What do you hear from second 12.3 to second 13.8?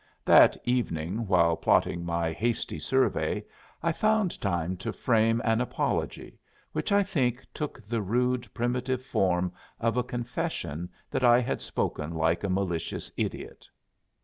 a malicious idiot.